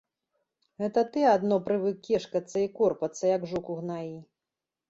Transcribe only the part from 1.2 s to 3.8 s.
адно прывык кешкацца і корпацца, як жук